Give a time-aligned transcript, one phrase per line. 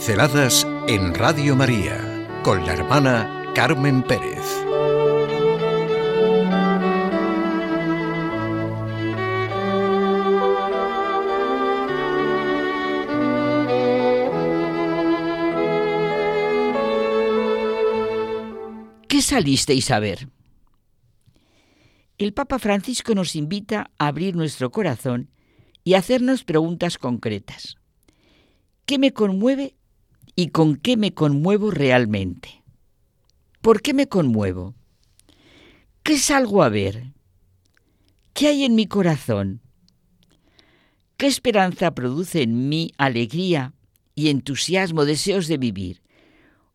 [0.00, 4.46] Pinceladas en Radio María con la hermana Carmen Pérez.
[19.06, 20.30] ¿Qué salisteis a ver?
[22.16, 25.28] El Papa Francisco nos invita a abrir nuestro corazón
[25.84, 27.76] y hacernos preguntas concretas.
[28.86, 29.76] ¿Qué me conmueve
[30.36, 32.62] y con qué me conmuevo realmente?
[33.60, 34.74] ¿Por qué me conmuevo?
[36.02, 37.12] ¿Qué salgo a ver?
[38.32, 39.60] ¿Qué hay en mi corazón?
[41.16, 43.74] ¿Qué esperanza produce en mí alegría
[44.14, 46.02] y entusiasmo, deseos de vivir?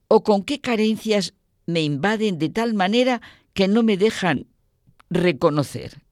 [0.08, 1.34] ¿O con qué carencias
[1.66, 3.22] me invaden de tal manera
[3.54, 4.46] que no me dejan
[5.10, 6.04] reconocer?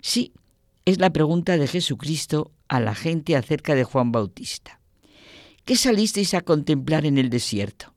[0.00, 0.32] Sí,
[0.84, 4.80] es la pregunta de Jesucristo a la gente acerca de Juan Bautista.
[5.64, 7.94] ¿Qué salisteis a contemplar en el desierto?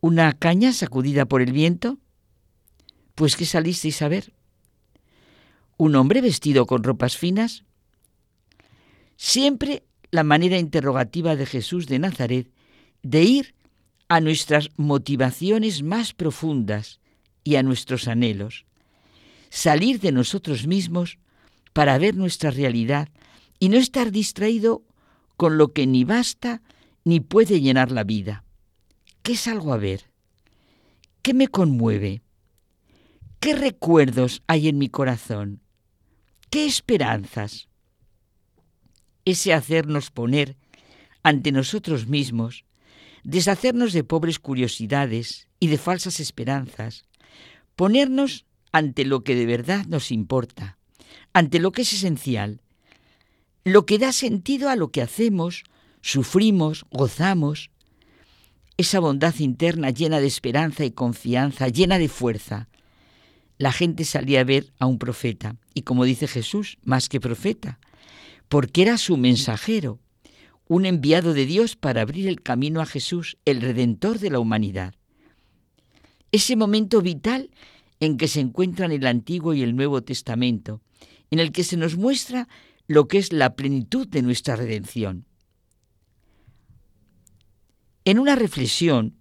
[0.00, 1.98] ¿Una caña sacudida por el viento?
[3.14, 4.34] Pues ¿qué salisteis a ver?
[5.78, 7.64] ¿Un hombre vestido con ropas finas?
[9.16, 12.50] Siempre la manera interrogativa de Jesús de Nazaret
[13.02, 13.54] de ir
[14.08, 17.00] a nuestras motivaciones más profundas
[17.42, 18.66] y a nuestros anhelos,
[19.48, 21.18] salir de nosotros mismos
[21.72, 23.08] para ver nuestra realidad
[23.58, 24.82] y no estar distraído
[25.40, 26.60] con lo que ni basta
[27.02, 28.44] ni puede llenar la vida.
[29.22, 30.10] ¿Qué salgo a ver?
[31.22, 32.20] ¿Qué me conmueve?
[33.40, 35.62] ¿Qué recuerdos hay en mi corazón?
[36.50, 37.70] ¿Qué esperanzas?
[39.24, 40.58] Ese hacernos poner
[41.22, 42.66] ante nosotros mismos,
[43.24, 47.06] deshacernos de pobres curiosidades y de falsas esperanzas,
[47.76, 50.76] ponernos ante lo que de verdad nos importa,
[51.32, 52.60] ante lo que es esencial,
[53.64, 55.64] lo que da sentido a lo que hacemos,
[56.00, 57.70] sufrimos, gozamos,
[58.76, 62.68] esa bondad interna llena de esperanza y confianza, llena de fuerza.
[63.58, 67.78] La gente salía a ver a un profeta, y como dice Jesús, más que profeta,
[68.48, 70.00] porque era su mensajero,
[70.66, 74.94] un enviado de Dios para abrir el camino a Jesús, el redentor de la humanidad.
[76.32, 77.50] Ese momento vital
[77.98, 80.80] en que se encuentran el Antiguo y el Nuevo Testamento,
[81.30, 82.48] en el que se nos muestra
[82.90, 85.24] lo que es la plenitud de nuestra redención.
[88.04, 89.14] En una reflexión,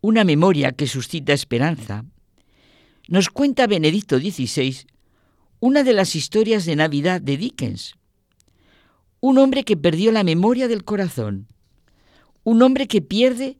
[0.00, 2.04] una memoria que suscita esperanza,
[3.08, 4.86] nos cuenta Benedicto XVI
[5.58, 7.96] una de las historias de Navidad de Dickens.
[9.18, 11.48] Un hombre que perdió la memoria del corazón,
[12.44, 13.58] un hombre que pierde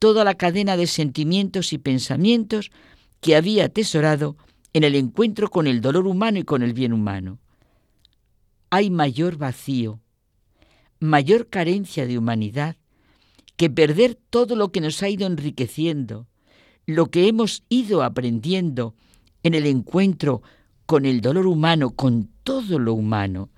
[0.00, 2.72] toda la cadena de sentimientos y pensamientos
[3.20, 4.36] que había atesorado
[4.72, 7.38] en el encuentro con el dolor humano y con el bien humano.
[8.74, 10.00] Hay mayor vacío,
[10.98, 12.78] mayor carencia de humanidad
[13.58, 16.26] que perder todo lo que nos ha ido enriqueciendo,
[16.86, 18.94] lo que hemos ido aprendiendo
[19.42, 20.40] en el encuentro
[20.86, 23.50] con el dolor humano, con todo lo humano.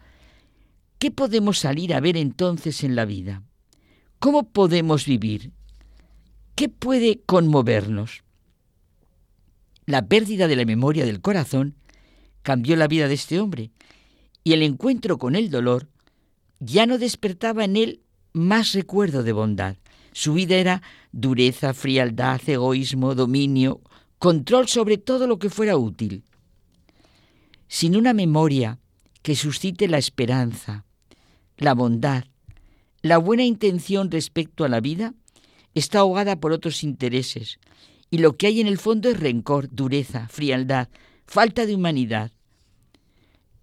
[0.98, 3.44] ¿Qué podemos salir a ver entonces en la vida?
[4.19, 5.52] ¿Cómo podemos vivir?
[6.56, 8.25] ¿Qué puede conmovernos?
[9.86, 11.76] La pérdida de la memoria del corazón
[12.42, 13.70] cambió la vida de este hombre
[14.44, 15.88] y el encuentro con el dolor
[16.60, 18.00] ya no despertaba en él
[18.32, 19.77] más recuerdo de bondad.
[20.12, 20.82] Su vida era
[21.12, 23.81] dureza, frialdad, egoísmo, dominio,
[24.19, 26.25] control sobre todo lo que fuera útil.
[27.66, 28.78] Sin una memoria
[29.22, 30.84] que suscite la esperanza,
[31.56, 32.25] la bondad,
[33.00, 35.15] la buena intención respecto a la vida,
[35.75, 37.59] está ahogada por otros intereses,
[38.11, 40.88] y lo que hay en el fondo es rencor, dureza, frialdad,
[41.26, 42.31] falta de humanidad.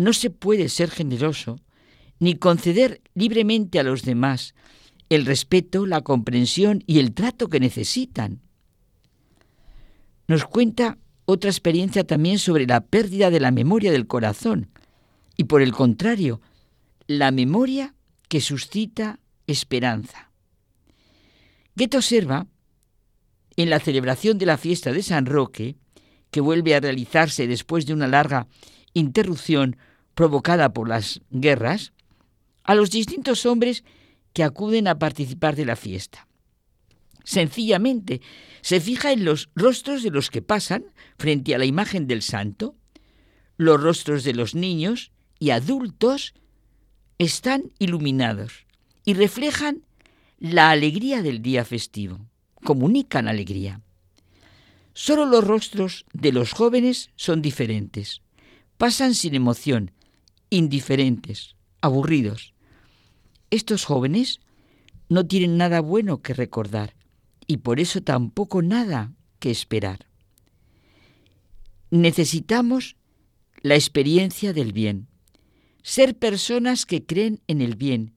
[0.02, 1.60] No se puede ser generoso
[2.18, 4.56] ni conceder libremente a los demás
[5.10, 8.42] el respeto, la comprensión y el trato que necesitan.
[10.28, 14.72] Nos cuenta otra experiencia también sobre la pérdida de la memoria del corazón
[15.38, 16.42] y por el contrario,
[17.06, 17.94] la memoria
[18.28, 20.32] que suscita esperanza.
[21.76, 22.48] Goethe observa
[23.56, 25.76] en la celebración de la fiesta de San Roque,
[26.32, 28.48] que vuelve a realizarse después de una larga
[28.96, 29.78] interrupción
[30.14, 31.94] provocada por las guerras,
[32.64, 33.84] a los distintos hombres
[34.34, 36.28] que acuden a participar de la fiesta.
[37.24, 38.22] Sencillamente
[38.62, 40.86] se fija en los rostros de los que pasan
[41.18, 42.76] frente a la imagen del santo.
[43.58, 46.34] Los rostros de los niños y adultos
[47.18, 48.66] están iluminados
[49.06, 49.84] y reflejan
[50.40, 52.32] la alegría del día festivo
[52.64, 53.82] comunican alegría.
[54.94, 58.22] Solo los rostros de los jóvenes son diferentes.
[58.78, 59.92] Pasan sin emoción,
[60.52, 62.54] indiferentes, aburridos.
[63.50, 64.40] Estos jóvenes
[65.10, 66.94] no tienen nada bueno que recordar
[67.48, 70.06] y por eso tampoco nada que esperar.
[71.90, 72.96] Necesitamos
[73.62, 75.08] la experiencia del bien,
[75.82, 78.14] ser personas que creen en el bien,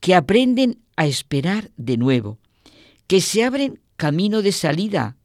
[0.00, 2.38] que aprenden a esperar de nuevo,
[3.06, 5.16] que se abren camino de salida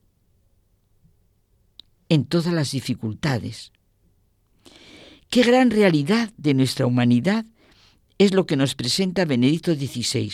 [2.09, 3.71] en todas las dificultades.
[5.33, 7.43] Qué gran realidad de nuestra humanidad
[8.19, 10.31] es lo que nos presenta Benedicto XVI.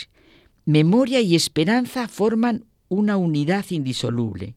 [0.66, 4.56] Memoria y esperanza forman una unidad indisoluble.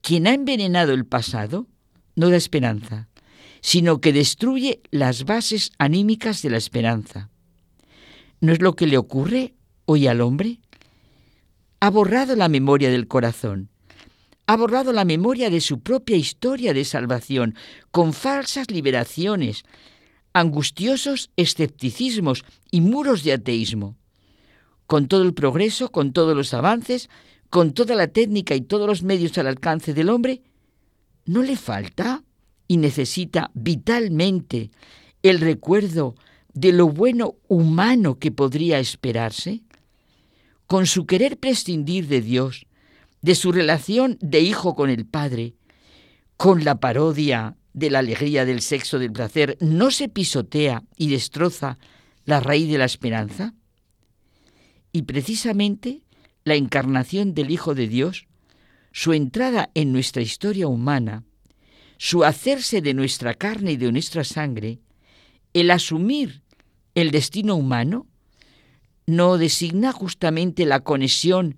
[0.00, 1.68] Quien ha envenenado el pasado
[2.16, 3.08] no da esperanza,
[3.60, 7.30] sino que destruye las bases anímicas de la esperanza.
[8.40, 9.54] ¿No es lo que le ocurre
[9.84, 10.58] hoy al hombre?
[11.78, 13.68] Ha borrado la memoria del corazón,
[14.50, 17.54] ha borrado la memoria de su propia historia de salvación,
[17.92, 19.62] con falsas liberaciones,
[20.32, 22.42] angustiosos escepticismos
[22.72, 23.96] y muros de ateísmo.
[24.88, 27.10] Con todo el progreso, con todos los avances,
[27.48, 30.42] con toda la técnica y todos los medios al alcance del hombre,
[31.26, 32.24] ¿no le falta
[32.66, 34.72] y necesita vitalmente
[35.22, 36.16] el recuerdo
[36.54, 39.62] de lo bueno humano que podría esperarse?
[40.66, 42.66] Con su querer prescindir de Dios,
[43.22, 45.54] de su relación de hijo con el Padre,
[46.36, 51.78] con la parodia de la alegría del sexo del placer, ¿no se pisotea y destroza
[52.24, 53.54] la raíz de la esperanza?
[54.92, 56.02] Y precisamente
[56.44, 58.26] la encarnación del Hijo de Dios,
[58.92, 61.24] su entrada en nuestra historia humana,
[61.98, 64.80] su hacerse de nuestra carne y de nuestra sangre,
[65.52, 66.42] el asumir
[66.94, 68.06] el destino humano,
[69.06, 71.56] no designa justamente la conexión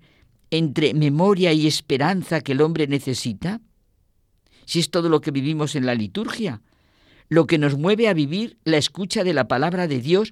[0.53, 3.59] entre memoria y esperanza que el hombre necesita?
[4.65, 6.61] Si es todo lo que vivimos en la liturgia,
[7.27, 10.31] lo que nos mueve a vivir la escucha de la palabra de Dios,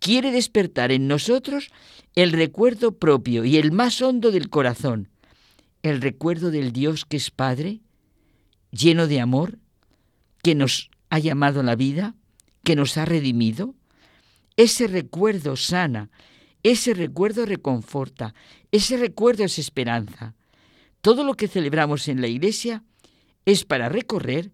[0.00, 1.70] quiere despertar en nosotros
[2.16, 5.08] el recuerdo propio y el más hondo del corazón,
[5.84, 7.80] el recuerdo del Dios que es Padre,
[8.72, 9.58] lleno de amor,
[10.42, 12.16] que nos ha llamado a la vida,
[12.64, 13.76] que nos ha redimido.
[14.56, 16.10] Ese recuerdo sana,
[16.62, 18.34] ese recuerdo reconforta,
[18.70, 20.34] ese recuerdo es esperanza.
[21.00, 22.84] Todo lo que celebramos en la iglesia
[23.46, 24.50] es para recorrer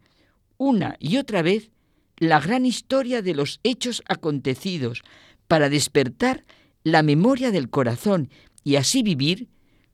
[0.59, 1.71] una y otra vez
[2.19, 5.03] la gran historia de los hechos acontecidos,
[5.49, 6.45] para despertar
[6.83, 8.31] la memoria del corazón
[8.65, 9.49] y así vivir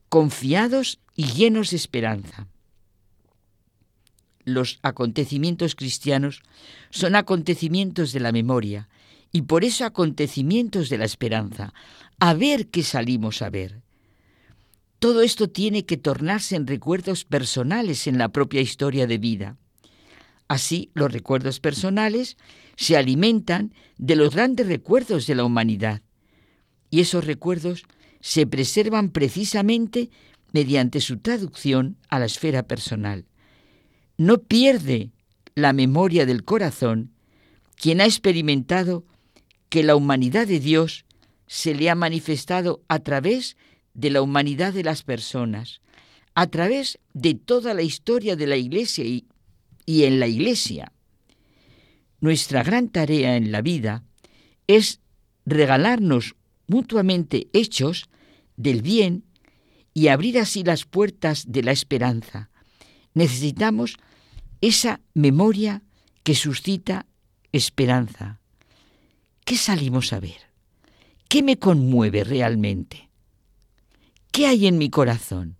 [0.09, 2.47] confiados y llenos de esperanza.
[4.45, 6.41] Los acontecimientos cristianos
[6.89, 8.89] son acontecimientos de la memoria
[9.33, 11.73] y por eso acontecimientos de la esperanza,
[12.19, 13.81] a ver qué salimos a ver.
[14.99, 19.57] Todo esto tiene que tornarse en recuerdos personales en la propia historia de vida.
[20.47, 22.37] Así, los recuerdos personales
[22.77, 26.01] se alimentan de los grandes recuerdos de la humanidad.
[26.91, 27.83] Y esos recuerdos
[28.21, 30.11] se preservan precisamente
[30.51, 33.25] mediante su traducción a la esfera personal.
[34.17, 35.11] No pierde
[35.55, 37.11] la memoria del corazón
[37.75, 39.05] quien ha experimentado
[39.73, 41.03] que la humanidad de Dios
[41.47, 43.57] se le ha manifestado a través
[43.95, 45.81] de la humanidad de las personas,
[46.35, 49.25] a través de toda la historia de la Iglesia y,
[49.87, 50.91] y en la Iglesia.
[52.21, 54.03] Nuestra gran tarea en la vida
[54.67, 54.99] es
[55.43, 56.35] regalarnos
[56.67, 58.09] mutuamente hechos
[58.55, 59.23] del bien
[59.95, 62.51] y abrir así las puertas de la esperanza.
[63.15, 63.97] Necesitamos
[64.61, 65.81] esa memoria
[66.21, 67.07] que suscita
[67.51, 68.39] esperanza.
[69.53, 70.49] ¿Qué salimos a ver?
[71.29, 73.11] ¿Qué me conmueve realmente?
[74.31, 75.57] ¿Qué hay en mi corazón?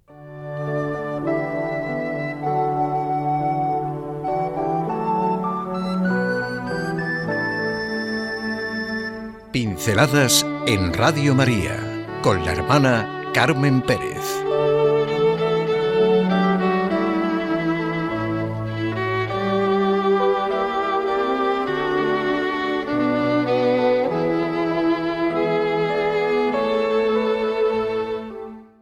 [9.52, 11.78] Pinceladas en Radio María
[12.24, 14.43] con la hermana Carmen Pérez.